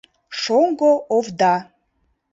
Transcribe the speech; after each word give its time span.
Шоҥго 0.41 0.91
овда. 1.15 1.55